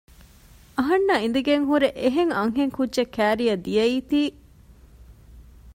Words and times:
އަހަންނާ 0.77 1.15
އިނދެގެންހުރެ 1.21 1.87
އެހެން 2.01 2.31
އަންހެން 2.37 2.73
ކުއްޖެއް 2.77 3.13
ކައިރިއަށް 3.15 3.63
ދިޔައީތީ 3.65 4.21